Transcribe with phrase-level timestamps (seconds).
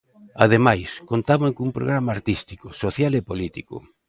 [0.45, 3.75] Ademais, contaban cun programa artístico, social e político.